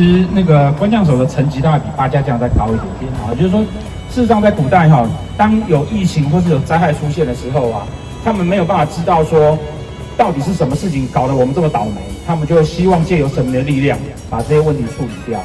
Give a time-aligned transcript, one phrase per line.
[0.00, 3.60] 其实那个官将手的层级大概比八家将再高一点点啊，就是说，
[4.08, 7.86] 事实上在古代哈，当有疫情或是有灾害出现的时候啊，
[8.24, 9.58] 他们没有办法知道说
[10.16, 13.98] 到底是什么事情搞得我们这么倒霉，他们就希望借由神明的力量
[14.30, 15.38] 把这些问题处理掉。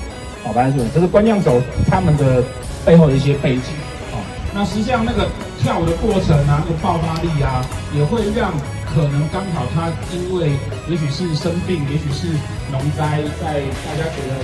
[0.45, 1.61] 好，反正是这是官将手
[1.91, 2.41] 他们的
[2.85, 3.73] 背后的一些背景。
[4.13, 5.27] 啊，那实际上那个
[5.59, 7.59] 跳舞的过程啊，那个爆发力啊，
[7.93, 8.53] 也会让。
[8.95, 10.52] 可能刚好他因为
[10.88, 12.27] 也许是生病，也许是
[12.72, 14.40] 农灾，在大家觉得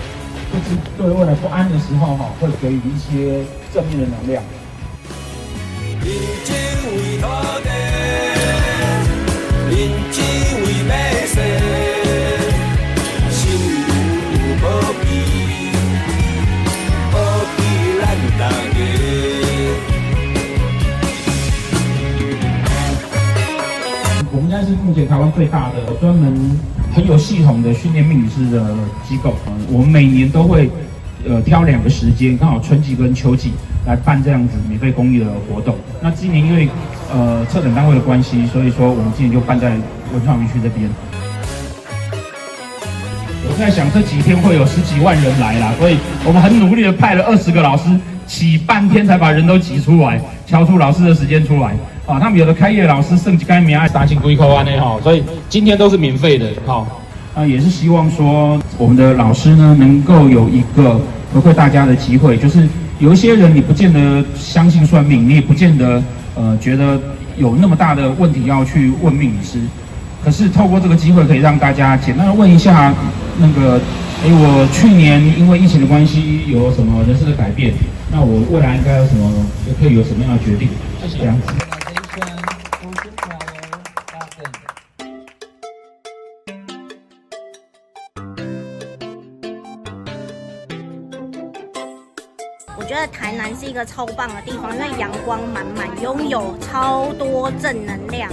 [0.52, 4.44] 不知对未来不安的时候，哈，会给予一些正面的能量。
[24.42, 26.34] 应该是目前台湾最大的专门
[26.94, 28.76] 很有系统的训练命理师的
[29.08, 29.36] 机构。
[29.70, 30.70] 我们每年都会
[31.28, 33.52] 呃挑两个时间，刚好春季跟秋季
[33.86, 35.76] 来办这样子免费公益的活动。
[36.02, 36.68] 那今年因为
[37.14, 39.70] 呃策展单位的关系，所以说我们今年就办在
[40.14, 40.90] 文创园区这边。
[43.48, 47.90] 我在想这几天会有十几万人来啦，所以我们很努力的派了二十个老师，
[48.26, 51.76] 挤半天才把人都挤出来，敲出老师的时间出来。
[52.06, 56.86] 啊，他们有的开业老师甚至该免爱杀青归扣啊，那哈，所以今天都是免费的，好，
[57.36, 61.00] 啊，也是希望说我们的老师呢能够有一个
[61.34, 62.68] 回馈大家的机会，就是
[63.00, 66.04] 有一些人你不见得相信算命，你也不见得
[66.36, 67.00] 呃觉得
[67.38, 69.60] 有那么大的问题要去问命理师，
[70.26, 72.94] 可是透过这个机会可以让大家简单的问一下
[73.38, 73.80] 那个，
[74.26, 77.74] 哎，我去年因为疫情的关系有什么人生的改变，
[78.12, 79.32] 那我未来应该有什么，
[79.68, 80.68] 也可以有什么样的决定，
[81.02, 81.81] 谢谢这样子。
[93.72, 98.30] 一个超棒的地方，因为阳光满满，拥有超多正能量，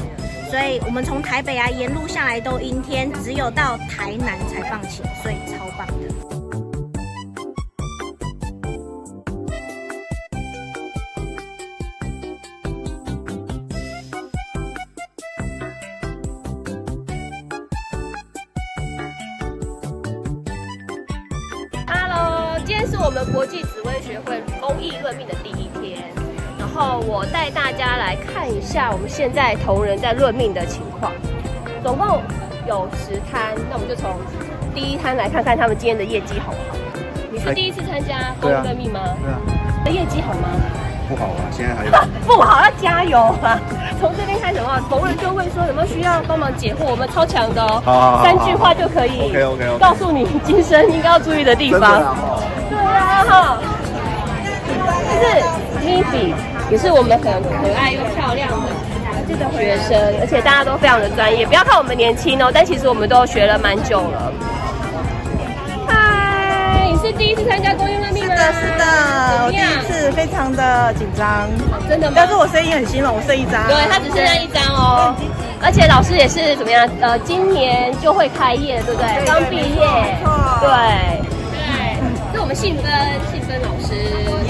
[0.50, 5.94] 所以我们从台北啊沿路下来都阴天，只有到台南才放晴，所以超棒的。
[21.87, 24.43] 哈囉，今天是我们国际紫薇学会
[24.78, 25.99] 公益论命的第一天，
[26.56, 31.11] 然后我带大家来看一下我们现在同仁在论命的情况。
[31.83, 32.22] 总共
[32.65, 34.15] 有十摊，那我们就从
[34.72, 36.78] 第一摊来看看他们今天的业绩好不好。
[37.33, 39.00] 你是第一次参加公益论命吗？
[39.21, 39.39] 对啊。
[39.84, 39.97] 对啊。
[39.99, 40.47] 业绩好吗？
[41.09, 41.91] 不好啊，现在还有。
[42.25, 43.59] 不好，要加油啊！
[43.99, 47.83] 从这边开始的话，同仁就会说有没有需要帮忙解惑，我们超强的哦。
[47.84, 48.22] 好，好，好，好。
[48.22, 49.22] 三句话就可以。
[49.22, 49.78] OK OK OK。
[49.81, 52.15] 告诉你今生应该要注意的地方。
[52.71, 53.78] 对啊哈，这
[55.18, 55.24] 是
[55.84, 56.34] Missy，
[56.70, 58.56] 也是我们很可爱又漂亮的
[59.26, 61.44] 这个学生，而且大家都非常的专业。
[61.46, 64.32] 不要看我们年轻哦，但其实我们都学了蛮久了。
[65.86, 68.34] 嗨，你是第一次参加公益论命吗？
[68.34, 68.84] 是的，是的，
[69.46, 71.48] 我第一次，非常的紧张。
[71.88, 72.14] 真的吗？
[72.16, 73.66] 但是我声音很兴奋，我剩一张。
[73.66, 75.14] 对，他只剩下一张哦。
[75.60, 76.88] 而且老师也是怎么样？
[77.00, 79.26] 呃，今年就会开业，对不对？
[79.26, 79.86] 刚毕业。
[80.60, 81.28] 对。
[82.40, 82.90] 我们信芬，
[83.30, 83.92] 信芬老师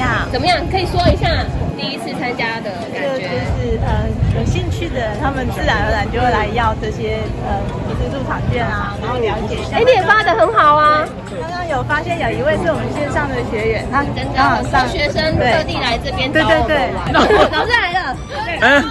[0.08, 0.58] 呀，怎么样？
[0.70, 1.44] 可以说一下
[1.76, 3.28] 第一次参加的感觉。
[3.28, 4.08] 就是呃，
[4.38, 9.76] 有兴趣的人，他们自然而然就会来要这些呃，就是入场券啊，然后了解一下。
[9.76, 11.04] 哎，你也发的很好啊！
[11.40, 14.02] 刚刚有发现有一位是我们线上的学员，他
[14.34, 17.12] 刚好上学生特地来这边找我们玩。
[17.52, 18.16] 老师来了，
[18.60, 18.84] 嗯，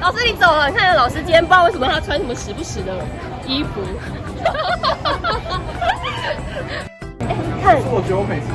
[0.00, 2.92] 老师你走了，你看老师今天不知道为什么他穿什么时不时的
[3.46, 3.80] 衣服。
[7.62, 7.76] 看，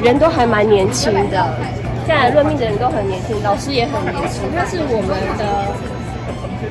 [0.03, 1.53] 人都还蛮年轻的，
[2.07, 4.44] 现在来论命的人都很年轻，老师也很年轻。
[4.56, 5.44] 他是我们的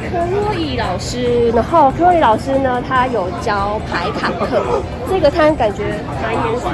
[0.08, 4.80] 柯若仪老师，然后柯若仪老师呢，他有教排卡课，
[5.10, 6.64] 这个他感觉蛮严肃，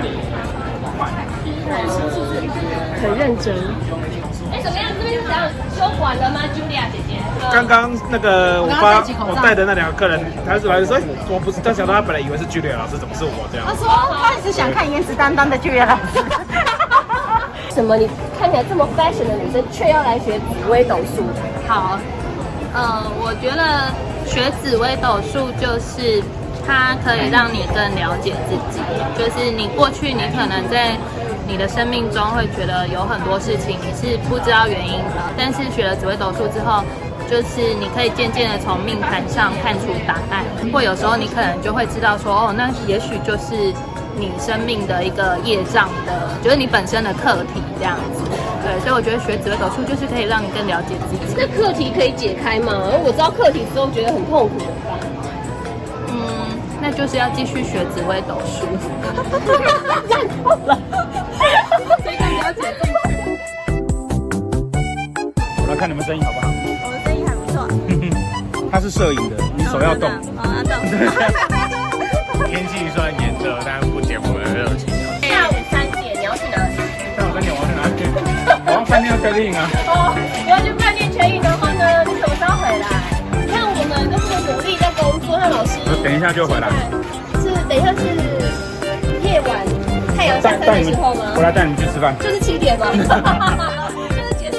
[3.03, 3.53] 很认真。
[4.53, 4.95] 哎，怎么样？
[4.95, 7.19] 这边是怎样休馆了吗，Julia 姐姐？
[7.51, 10.97] 刚刚那个我发我带的那两个客人，他是来说，
[11.29, 13.67] 我不是，他想到他本来以为是 Julia 老师，怎么是我这样？
[13.67, 13.89] 他说
[14.23, 16.23] 他也是想看颜值担当的 Julia 老师。
[17.75, 17.97] 什么？
[17.97, 18.15] 你看
[18.53, 21.25] 起来这么 fashion 的女生，却要来学紫微斗数？
[21.67, 21.99] 好，
[22.75, 23.89] 呃，我觉得
[24.29, 26.23] 学紫微斗数就是
[26.67, 28.85] 它可以让你更了解自己，
[29.17, 30.93] 就是你过去你可能在。
[31.45, 36.83] 你的生命中会觉得有很多事情你是不知道原因的，但是学了紫微斗数之后，
[37.29, 43.75] 就是你可以渐渐的从命盘上看出答案，或有时候你可能就会知道说，哦，那也许就是
[44.17, 48.23] 你生命的一个业障的，就是你本身的课题这样子。
[48.63, 51.35] 对，所以我觉得学紫微斗数就是可以让你更了解自己。
[51.37, 52.73] 那课题可以解开吗？
[53.05, 54.99] 我知道课题之后觉得很痛苦的吧？
[56.09, 56.15] 嗯，
[56.81, 58.67] 那就是要继续学紫微斗数。
[60.09, 60.79] 太痛了，
[62.05, 62.93] 所以更了解自己。
[65.59, 66.47] 我来看你们生意好不好？
[66.85, 67.67] 我们生意还不错。
[68.71, 70.09] 他是摄影的，你手要动。
[70.39, 71.51] 哦，要动。
[79.23, 79.71] 要饭店要 check in 啊。
[79.87, 80.15] 哦，
[80.45, 82.87] 你要去饭店 check in 的话呢，你什么时候回来？
[83.47, 85.79] 看我们都是努力在工作，那老师。
[86.03, 86.69] 等一下就回来。
[87.41, 88.03] 是，等一下是
[89.23, 89.63] 夜晚
[90.17, 91.33] 太阳下山的时候吗？
[91.37, 92.17] 回来带你去吃饭。
[92.19, 92.87] 就是七点吗？
[92.93, 93.07] 就是
[94.39, 94.59] 结束。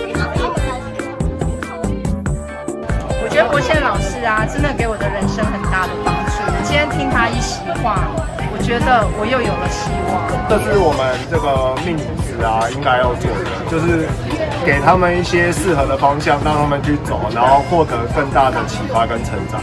[3.22, 6.40] 我觉得国宪老师啊，真的给我的人生很大的帮助。
[6.64, 8.08] 今天听他一席话，
[8.54, 10.22] 我觉得我又有了希望。
[10.48, 14.06] 这是我们这个命子啊，应该要做的，就是
[14.66, 19.62] 给他们一些适合的方向，让他们去走，然后获得更大的启发跟成长。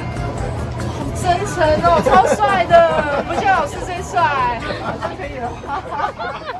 [1.22, 6.59] 真诚哦，超帅的，不见老师最帅，好像可以了。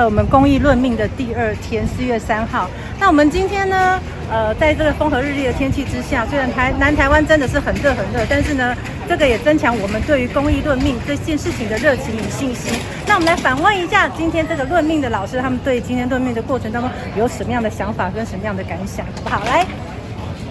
[0.00, 2.68] 了我们公益论命的第二天，四月三号。
[2.98, 4.00] 那我们今天呢，
[4.30, 8.74] 呃，在这个风和日丽的天气之下，虽然台南台湾真的是很热很热，但是呢，
[9.06, 12.72] 这个也增强我们对于公益论命这件事情的热情与信心。
[13.06, 19.44] 那我们来反问一下今天这个论命的老师，他们对今天论命的过程当中有什么样的想法跟什么样的感想，好不好？
[19.44, 19.66] 来，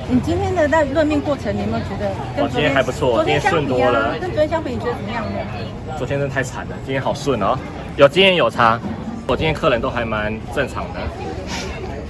[0.08, 3.16] 你今天的在论命过程，你有没有觉得跟昨天还不错？
[3.16, 5.98] 昨天顺多了，跟昨天相比，你觉得怎么样呢？
[5.98, 7.58] 昨天真的太惨了，今天好顺哦，
[7.98, 8.80] 有经验有差。
[9.30, 11.00] 我今天客人都还蛮正常的，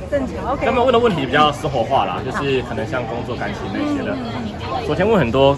[0.10, 0.54] 正常。
[0.54, 0.66] OK。
[0.66, 4.16] 他们问的问题比较生活化啦，就是可能像工作、感情那些的。
[4.86, 5.58] 昨天问很多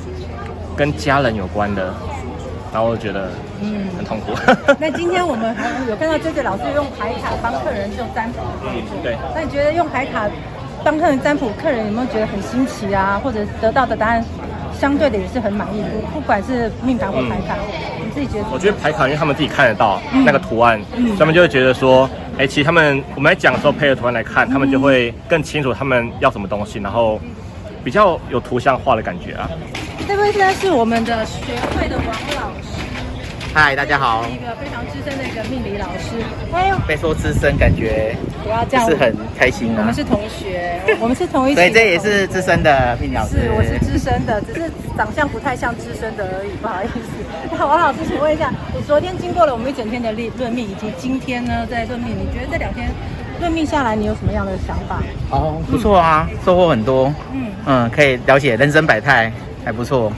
[0.75, 1.93] 跟家人有关的，
[2.73, 3.29] 然后我觉得
[3.61, 4.31] 嗯很痛苦。
[4.47, 8.39] 嗯、那今天我们还有看到这个老师用牌卡帮客人做占卜。
[8.65, 9.15] 嗯，对。
[9.35, 10.27] 那你觉得用牌卡
[10.83, 13.21] 帮客人占卜，客人有没有觉得很新奇啊？
[13.23, 14.25] 或者得到的答案
[14.81, 17.55] 相对的也是很满意的，不管是命盘或牌卡。
[18.03, 20.81] 你自己觉得，我觉得牌卡，因为他们自己看得到那个图案，
[21.19, 27.21] 他们就会觉得说，哎、欸，其实他们我们来讲的时候配合图案来看，他们就会更清楚他们要什么东西，然后
[27.83, 29.47] 比较有图像化的感觉啊。
[30.07, 32.70] 这位呢是我们的学会的王老师。
[33.53, 34.25] 嗨，大家好。
[34.29, 36.15] 一个非常资深的一个命理老师。
[36.53, 38.15] 哎呦，被说资深，感觉
[38.45, 39.79] 不要这样，是很开心啊。
[39.79, 41.53] 我们是同学，我们是同一。
[41.55, 43.41] 所以，这也是资深的命理老师。
[43.41, 47.51] 是，我是资深的，只是长相不太像资深的而已， 不好意思。
[47.51, 52.89] 那王老师，请问一下，你昨天经过了我们一整天的论论命，以及今天呢在论命，你觉得这两天
[53.41, 55.03] 论命下来，你有什么样的想法？
[55.29, 57.13] 哦，不错啊，嗯、收获很多。
[57.33, 59.29] 嗯嗯，可以了解人生百态，
[59.65, 60.09] 还不错。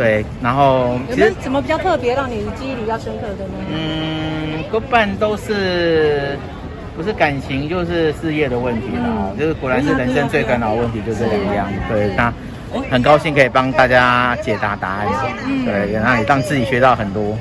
[0.00, 3.52] 对，然后有没有什么比较特别让你记忆比较深刻的呢？
[3.70, 6.38] 嗯，多半都是
[6.96, 11.68] 不是感情就是事业的问题啦，嗯、就是果然是人生最烦恼的问题就这两样。
[11.86, 12.32] 对，那
[12.90, 15.06] 很高兴可以帮大家解答答案。
[15.46, 17.36] 嗯、对，然后也让自己学到很多。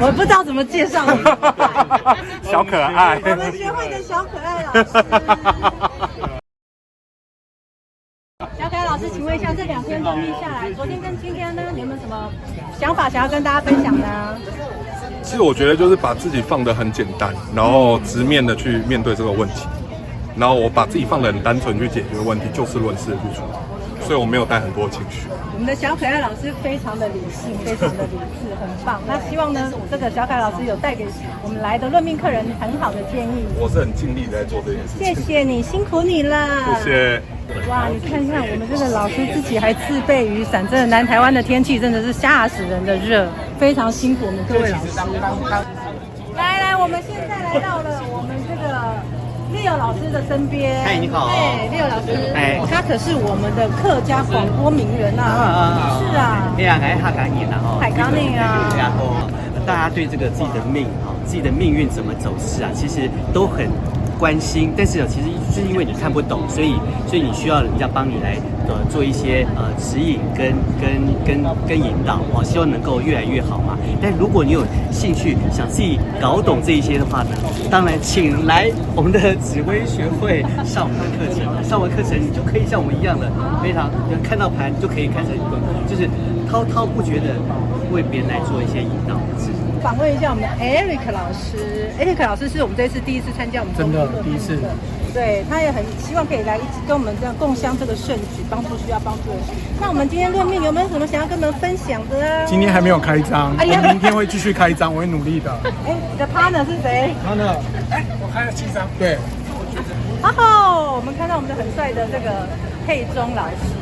[0.00, 1.22] 我不知道怎么介绍你，
[2.50, 5.89] 小可爱，我们学会的小可爱老师。
[9.08, 12.30] 请问一下，这两天封闭下来，昨天跟今天呢，你有没有什么
[12.78, 14.36] 想法想要跟大家分享呢？
[15.22, 19.66] 其实我觉得就是把自己放得很简单，然后直面的去面对这个问题，
[20.36, 23.52] 然后我把自己放得很单纯去解决问题，就事论事的去处理，
[24.10, 25.28] 所以我没有带很多情绪。
[25.54, 29.00] 我们的小可爱老师非常的理性，非常的理智，很棒。
[29.06, 31.06] 那希望呢，这个小可爱老师有带给
[31.44, 33.46] 我们来的论命客人很好的建议。
[33.56, 35.14] 我是很尽力在做这件事情。
[35.14, 36.74] 谢谢你，辛苦你了。
[36.82, 37.22] 谢谢。
[37.68, 43.28] 哇，你看看我们这个老师自己还自备雨伞，真的南台湾的天气真的是吓死人的热，
[43.60, 44.90] 非常辛苦我们各位老师。
[46.34, 47.89] 来来，我们现在来到了
[49.60, 50.82] Leo 老师的身边。
[50.82, 51.26] 嗨，你好。
[51.26, 55.22] 哎，Leo 老师，哎，他可是我们的客家广播名人啊。
[55.22, 56.54] 啊啊是啊。
[56.56, 57.76] 哎呀，来哈港演了哈。
[57.78, 58.72] 海港内啊。
[58.78, 59.28] 然后
[59.66, 63.68] 大家对这个自己的命啊，自己的命运怎么走势啊，其实都很。
[64.20, 66.74] 关心，但是呢，其实是因为你看不懂，所以
[67.08, 68.36] 所以你需要人家帮你来
[68.68, 73.78] 呃做一些呃指引跟跟跟跟引导哦，希望能够越来越好嘛。
[74.02, 74.62] 但如果你有
[74.92, 77.30] 兴趣想自己搞懂这一些的话呢，
[77.70, 83.90] 当然请来我们的紫微学会上完课程，上完课程你就可以像我们一样的非常
[84.22, 85.32] 看到盘就可以开始
[85.88, 86.06] 就是
[86.46, 87.40] 滔滔不绝的
[87.90, 89.16] 为别人来做一些引导。
[89.82, 94.58] 访问一下我们的 Eric 老师，Eric 老师是我们这次第一次参加我们真的第一次，
[95.14, 99.44] 对，他也很希望可以来一起跟我们这样共襄这个盛举，帮助需要帮助的人。
[99.80, 102.44] 那我们今天论命有没有什么想要跟我们分享的啊？
[102.46, 105.50] 今天还没有开张，我明天会继续开张，我会努力的。
[105.88, 107.56] 哎，你的 partner 是谁？partner，
[107.90, 108.86] 哎，我开了七张。
[108.98, 109.16] 对，
[110.20, 112.46] 好好，我们看到我们的很帅的这个
[112.86, 113.72] 佩中老师。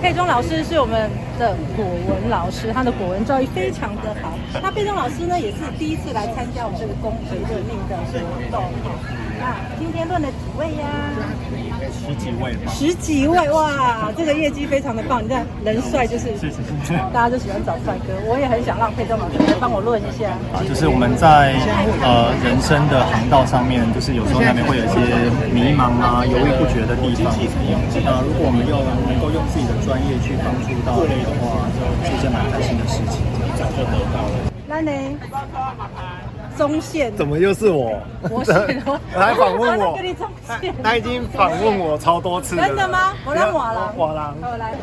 [0.00, 4.38] 佩中老师是我们的果文老师，他的果文造诣非常的好。
[4.62, 8.10] 那贝东老师呢，也是第一次来参加我们这个公益论命的活
[8.50, 8.62] 动。
[9.42, 10.86] 那今天论了几位呀？
[12.06, 12.70] 十几位吧。
[12.70, 15.22] 十几位哇，这个业绩非常的棒。
[15.22, 18.14] 你看人帅就是，是是是，大家都喜欢找帅哥。
[18.30, 20.30] 我也很想让佩中老师来帮我论一下。
[20.54, 21.58] 啊，就是我们在
[22.06, 24.98] 呃人生的航道上面，就是有时候难免会有一些
[25.50, 27.34] 迷茫啊、犹豫不决的地方。
[28.06, 28.78] 那如果我们用
[29.10, 33.18] 能够用自己的专业去帮助到你的话，就是一件蛮开心的事情，
[33.58, 34.34] 这样就得到了。
[34.70, 34.92] 那呢？
[36.56, 37.14] 中线？
[37.16, 37.98] 怎么又是我？
[38.30, 38.52] 我是
[38.86, 39.98] 我 来访问我。
[40.46, 42.66] 他，他已经访问我超多次了。
[42.66, 43.12] 真的吗？
[43.24, 43.96] 我来瓦郎。
[43.96, 44.36] 瓦郎。
[44.40, 44.74] 我来。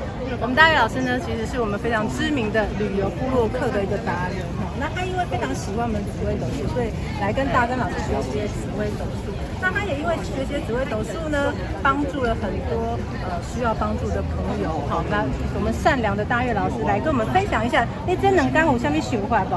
[0.41, 4.67] 我们大岳老师呢，其实是我们非常知名的旅游部落客的一个达人哈。
[4.79, 9.33] 那他因为非常喜欢我们紫微斗数，所以来跟大根老师学习紫微斗数。
[9.61, 11.51] 那他也因为学习紫微斗数呢，
[11.83, 12.97] 帮助了很多
[13.27, 14.69] 呃需要帮助的朋友。
[14.87, 19.55] 好，那我们善良的大岳老师来跟我们分享一下，你真能干我下面循环不？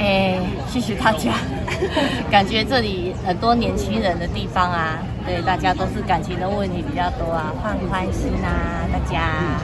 [0.00, 1.30] 哎，谢谢大家。
[2.32, 9.60] 感觉这里很多年轻人的地方啊，对，大家都是感情的问题比较多啊，放宽心啊，大家，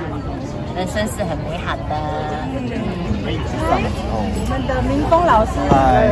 [0.77, 1.97] 人生是很美好的。
[2.53, 2.69] 嗯，
[4.13, 5.53] 我们的明峰老师，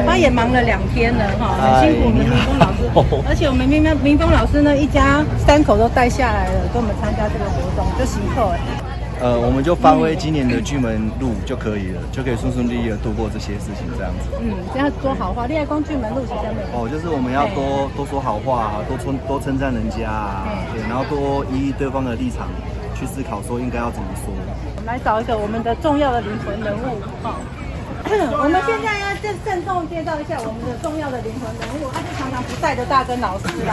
[0.06, 2.80] 他也忙了两天了哈，很辛苦我们，明峰老师。
[3.28, 8.93] 而且我们明明明峰老师呢，一家三口都带下来了，跟我们参加这个活动，就辛苦哎。
[9.24, 14.28] 呃，我们就发挥今年的巨门路就可以了，就可以顺顺利利的度过这些事情，这样子。
[14.36, 16.60] 嗯，这样说好话，恋爱光巨门路是这样的。
[16.76, 22.52] 哦，就是我们要多多说好话，多称多称赞人家啊，对，然后多依对方的立场
[22.94, 24.28] 去思考，说应该要怎么说。
[24.28, 27.40] 我们来找一个我们的重要的灵魂人物，哈。
[28.04, 33.48] 我们现在要郑郑重介绍一下我们的重要的灵魂人物，他是常常不在的大根老师。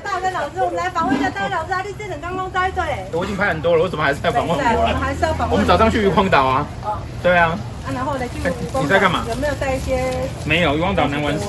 [0.00, 0.60] 大根老师？
[0.60, 1.72] 我们来访问一下大根老师。
[1.72, 1.82] 啊！
[1.84, 2.82] 你这阵刚刚在对。
[3.12, 4.62] 我已经拍很多了，为什么还是在访问我？
[4.62, 5.52] 我们还是要访问。
[5.52, 6.66] 我们早上去渔光岛啊。
[6.84, 6.98] 哦。
[7.22, 7.58] 对啊。
[7.84, 8.24] 啊，然后呢？
[8.28, 8.82] 去渔光岛。
[8.82, 9.24] 你在干嘛？
[9.28, 10.12] 有没有带一些？
[10.44, 11.46] 没有，渔光岛难玩死。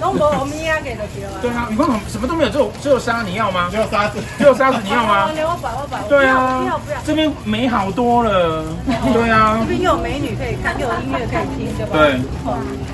[0.00, 1.42] 龙博，我们应该给的给了。
[1.42, 3.66] 对啊，渔光岛什么都没有，只有只有沙，你要吗？
[3.68, 5.28] 只有沙子，只有沙子，你要吗？
[5.34, 5.98] 留我摆，我摆。
[6.08, 6.62] 对啊。
[6.62, 6.96] 不要不要。
[7.04, 8.62] 这边美好多了。
[9.12, 9.58] 对啊。
[9.66, 11.98] 这边又有美女可以看，又有音乐可以听，对吧？
[11.98, 12.22] 对。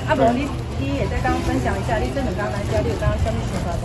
[0.09, 0.49] 阿伯，你
[0.81, 3.77] 你也在刚刚分享一下，你真的刚来家，你有刚刚下面说啥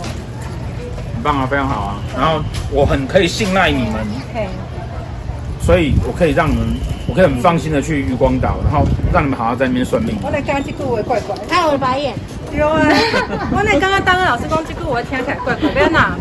[1.20, 1.96] 很棒啊，非常好啊。
[2.16, 2.40] 然后
[2.72, 4.06] 我很可以信赖你们。
[5.60, 6.66] 所以我可以让你们，
[7.06, 10.16] 我可以很放心的去渔光岛，然后让你们好好在那边算命。
[10.22, 12.14] 我来刚刚这句话怪怪，还有白眼。
[12.56, 12.80] 有啊，
[13.52, 16.16] 我那刚刚大根老师讲这句我听起来怪怪，不要闹。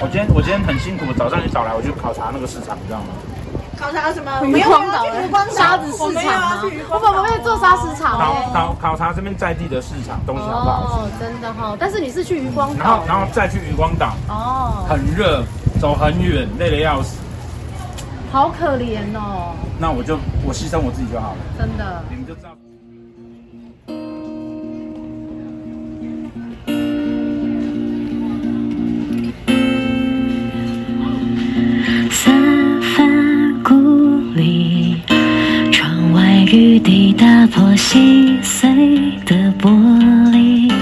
[0.00, 3.12] 我今天我今天很辛苦，早上一早来我去考察那个市场，你知道吗？
[3.78, 4.44] 考察什么？
[4.44, 5.06] 渔光岛
[5.50, 6.62] 沙子市场吗？
[6.90, 8.18] 我们不会做沙市场。
[8.18, 11.02] 考考考察这边在地的市场东西好不好？
[11.04, 11.76] 哦，真的哈。
[11.78, 14.14] 但是你是去渔光岛，然后然后再去渔光岛。
[14.28, 14.84] 哦。
[14.88, 15.44] 很热，
[15.80, 17.18] 走很远，累得要死。
[18.30, 19.54] 好可怜哦！
[19.78, 21.36] 那我就我牺牲我自己就好了。
[21.58, 22.50] 真的，你们就知道。
[32.10, 32.57] 三
[36.50, 38.70] 雨滴打破细碎
[39.26, 39.68] 的玻
[40.30, 40.72] 璃，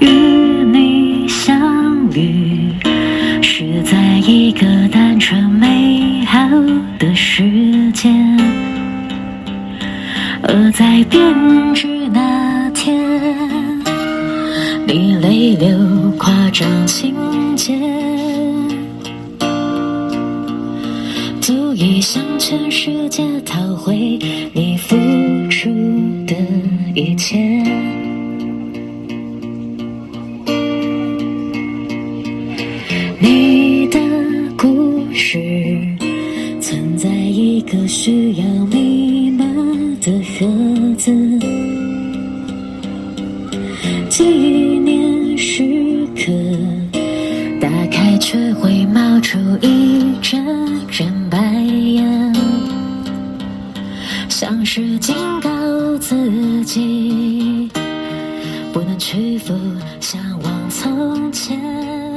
[0.00, 0.06] 与
[0.72, 2.72] 你相遇。
[3.40, 6.40] 是在一个单纯美好
[6.98, 8.36] 的时间，
[10.42, 12.98] 而在编织那天，
[14.88, 17.14] 你泪流夸张情
[17.54, 17.78] 节，
[21.90, 23.96] 你向全世界讨回
[24.52, 24.94] 你付
[25.48, 25.70] 出
[26.26, 26.36] 的
[26.94, 27.38] 一切。
[33.18, 33.98] 你的
[34.58, 35.38] 故事
[36.60, 39.46] 存在一个需要密码
[40.02, 41.10] 的盒子。
[44.10, 46.30] 纪念时刻
[47.58, 50.44] 打开却会冒出一阵
[50.90, 51.27] 阵
[56.08, 57.68] 自己，
[58.72, 59.54] 不能屈服，
[60.00, 62.07] 向往从前。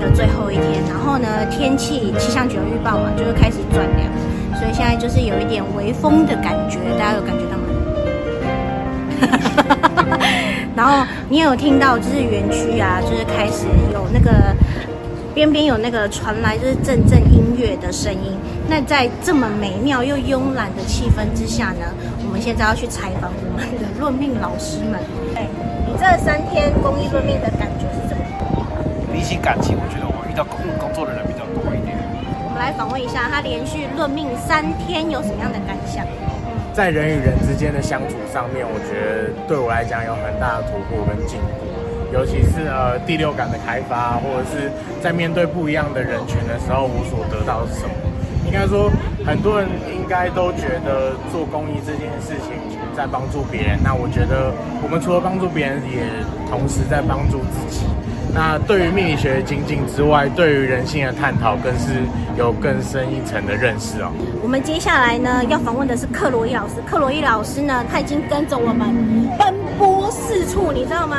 [0.00, 4.08] 的最后一天，然后呢天气气象局有预报嘛，就会开始转凉，
[4.58, 7.64] 所以现在就是有一点微风的感觉，大家有感觉到吗？
[10.76, 14.54] 然后你有听到就是园区啊，就是开始有那个
[15.34, 18.36] 边边有那个传来就是阵阵音乐的声音。
[18.68, 21.86] 那在这么美妙又慵懒的气氛之下呢，
[22.26, 25.00] 我们现在要去采访我们的论命老师们。
[25.34, 25.46] 哎，
[25.86, 27.68] 你这三天公益论命的感
[29.16, 31.96] 比起感情，我觉得我遇到工工作的人比较多一点。
[32.44, 36.04] 我们来访问一下他连续论命三天有什么样的感想？
[36.74, 41.64] 在人与人之间的相处上面，我觉得对我来讲有很大的突破跟进步，
[42.12, 44.68] 尤其是呃第六感的开发，或者是
[45.00, 47.96] 在面对不一样的人群的时候，我所得到的是什么？
[48.44, 48.92] 应该说，
[49.24, 52.52] 很多人应该都觉得做公益这件事情
[52.94, 53.80] 在帮助别人。
[53.82, 54.52] 那我觉得，
[54.84, 56.04] 我们除了帮助别人，也
[56.52, 57.88] 同时在帮助自己。
[58.36, 62.02] 那对于命理学的精进之外，对于人性的探讨，更是
[62.36, 64.12] 有更深一层的认识哦。
[64.42, 66.74] 我们接下来呢，要访问的是克罗伊老师。
[66.86, 68.94] 克罗伊老师呢，他已经跟着我们
[69.38, 71.16] 奔波四处，你知道吗？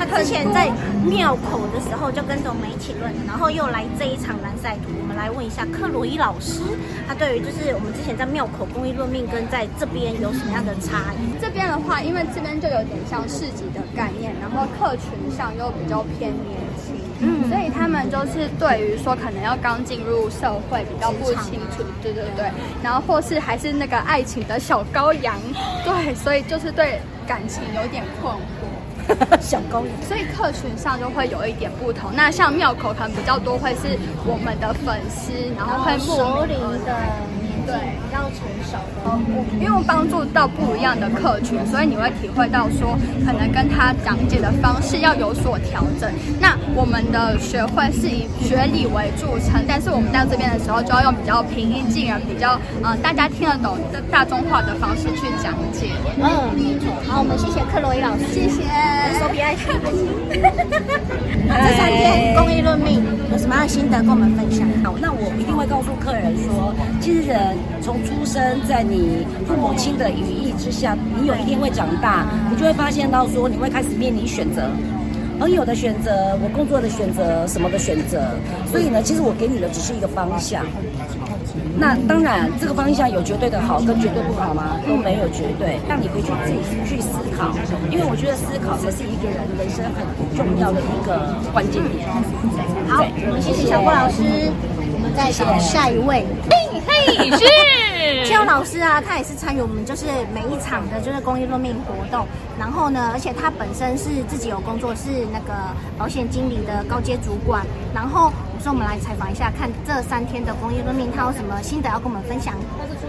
[0.00, 0.72] 他之前在
[1.04, 4.88] 庙口的时候就跟着我们一起论，然后又来这一场蓝赛图。
[4.98, 6.62] 我们来问一下克罗伊老师，
[7.06, 11.36] 他对于就是我们之前在庙口公益论命跟在这边有什么样的差异？
[11.38, 22.48] 这边的话，因为这边就有点像市集的概念，然后客群上又比较偏年轻，嗯，所以他们就是对于说可能要刚进入社会比较不清楚，对对对，
[22.82, 25.36] 然后或是还是那个爱情的小羔羊，
[25.84, 28.59] 对，所以就是对感情有点困惑。
[29.40, 32.10] 小公寓，所以客群上就会有一点不同。
[32.14, 36.94] 那像庙口可能比较多会是我们的粉丝，然后会熟龄的。
[37.66, 46.10] 对，比较成熟的，因为帮助到不一样的客群，所以你会体会到说，可能跟他讲解的方式要有所调整。
[46.40, 55.92] 那我们的学会是以学理为著称，但是我们到这边的时候，就要用比较平易近人、比较嗯大家听得懂的大众化的方式去讲解。
[56.16, 56.24] 嗯，
[57.06, 58.64] 好，我们谢谢克洛伊老师，谢谢。
[59.30, 59.66] 手比爱心。
[61.48, 64.66] 这三天公益论命有什么样的心得跟我们分享？
[64.82, 67.56] 好，那我一定会告诉客人说，其实人。
[67.82, 74.68] 从出生在你父母亲的羽翼之下，你有一天会长大，你就会发现到说，你会开始面临选择，
[75.38, 78.20] 朋友的选择，我工作的选择，什么的选择。
[78.70, 80.64] 所以呢，其实我给你的只是一个方向。
[81.78, 84.76] 那当然，这个方向有绝对的好跟绝对不好吗？
[84.86, 87.50] 都没有绝对，让你回去自己去思考。
[87.90, 90.04] 因为我觉得思考才是一个人人生很
[90.36, 92.06] 重要的一个关键点。
[92.88, 94.52] 好，我们谢谢小郭老师。
[94.92, 102.26] 我们再找下一位，嘿嘿，是邱老师啊，他也是参与我们就是每一场的就是公益论命活动，
[102.58, 105.54] 然后呢，而且他本身是自己有工作，是那个
[105.96, 108.30] 保险经理的高阶主管，然后。
[108.62, 112.54] 所以我们来采访一下，看这三天的公益论命，他有什么心得要跟我们分享？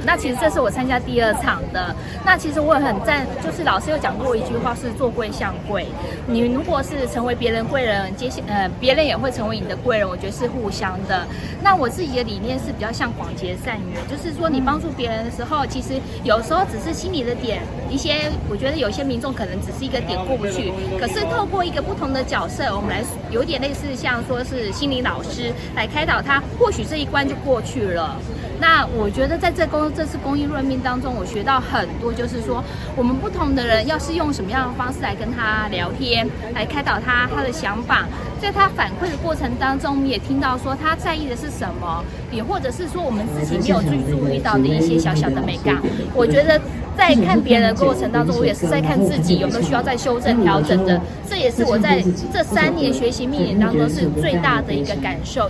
[0.05, 1.93] 那其实这是我参加第二场的。
[2.25, 5.87] 那其实我也很赞，就是老师有讲过一句话，是做贵像贵。
[6.25, 11.27] 你如果是成为别人贵人，接下呃别人也会成为你的贵人，我觉得是互相的。
[11.61, 17.61] 那我自己的理念是比较像广结善缘，就是说你帮助别人的时候，其实有时候只是心里的点，
[17.91, 25.51] 一些我觉得有些民众可能只是一个点过不去，可是透过一个不同的角色，我们来有点类似像说是心理老师。
[25.75, 28.17] 来开导他，或许这一关就过去了。
[28.59, 32.63] 那我觉得在这公这次公益论命当中，我学到很多，就是说
[32.95, 38.05] 我们不同的人要是用什么样的方式来跟他聊天，来开导他他的想法，
[38.39, 45.81] 在他反馈的过程当中，也听到说他在意的是什么，也或者是说我们自己没有去注意到的一些小小的美感。
[46.13, 46.61] 我觉得
[46.97, 50.99] 在看别人的过程当中，我也是在看自己有没有需要再修正调整的。
[51.29, 55.49] 这也是我在这三年学习命理当中是最大的一个感受。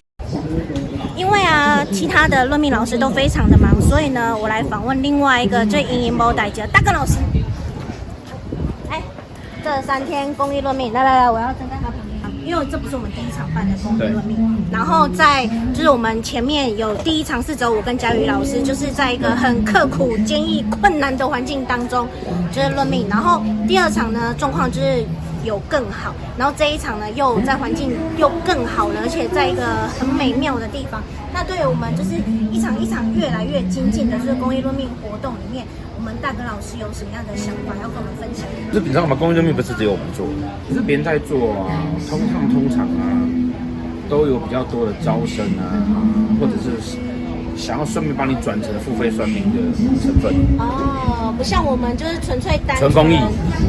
[1.15, 6.17] 因为啊，其他的论命老师都非常的忙，所以呢，我来访问另外一个最引以为
[6.51, 7.17] 戒的大根老师。
[8.89, 9.01] 哎，
[9.63, 11.80] 这三天公益论命，来来来，我要站在他旁边，
[12.51, 14.35] 因为这不是我们第一场办的公益论命。
[14.69, 22.05] 然后在就是我们前面有第一场是只有我跟佳宇老师，就是在一个很刻苦、坚毅、困难的环境当中
[22.51, 23.07] 就是论命。
[23.09, 25.05] 然后第二场呢，状况就是。
[25.43, 31.01] 有更好，然后这一场呢，又在环境又更好了，而且在一个很美妙的地方。
[31.33, 32.13] 那对于我们就是
[32.51, 35.65] 一场一场越来越精进的这个公益论命活动里面，
[36.01, 38.49] 我们大哥老师有什么样的想法要跟我们分享？
[38.73, 39.15] 就是你知道吗？
[39.15, 40.25] 公益论命不是只有我们做，
[40.67, 41.77] 可是别人在做啊，
[42.09, 43.05] 通常通常啊，
[44.09, 45.77] 都有比较多的招生啊，
[46.41, 46.97] 或者是。
[47.53, 49.59] 想要顺便帮你转成付费算命的
[50.01, 53.17] 成分哦，不像我们就是纯粹单纯公益。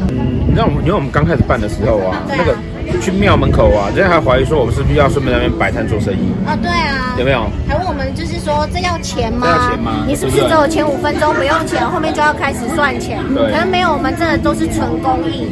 [0.09, 2.57] 嗯，你知道我们，因为我们刚开始办的时候啊，啊那个
[3.01, 6.57] 去庙门口啊，人家还怀疑说我们是不是要顺便在那边摆摊做生意啊？
[6.61, 7.47] 对啊，有没有？
[7.69, 9.47] 还问我们就是说这要钱吗？
[9.47, 10.05] 这要钱吗？
[10.07, 13.23] 你是不是只有前五分钟不用钱，后面就要开始算钱？
[13.35, 15.51] 对，可能没有，我们真的都是纯公益，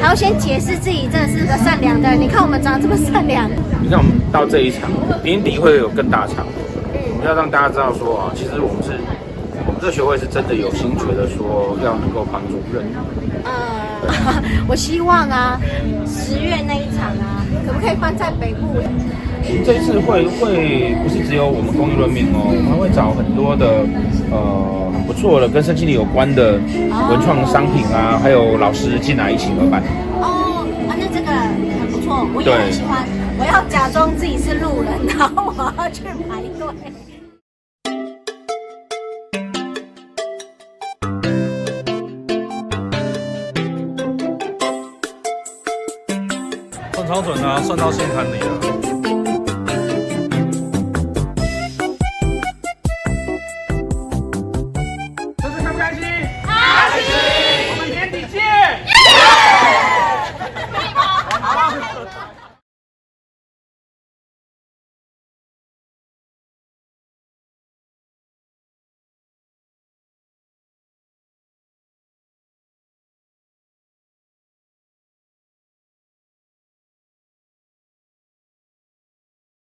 [0.00, 2.20] 还要先解释自己真的是个善良的人。
[2.20, 3.48] 你看我们长得这么善良。
[3.82, 4.90] 你看我们到这一场
[5.22, 6.46] 年底会有更大场。
[6.94, 8.98] 我们要让大家知道说啊，其实我们是，
[9.66, 12.84] 我们这个学会是真的有心觉得说要能够帮助人。
[14.02, 15.60] 呃， 我希望啊，
[16.06, 18.76] 十月那一场啊，可不可以办在北部？
[19.64, 23.84] 这一次会会不是只有我们公益论命哦，我们会找很多的
[24.30, 29.82] 呃很不错的跟身心灵有关的文创商品啊，还有老师进来一起合办。
[30.20, 33.04] 哦，啊，那这个很不错，我也很喜欢。
[33.38, 37.21] 我要假装自己是路人， 然后我要去排队。
[47.24, 48.91] 准啊，算到心坎里了。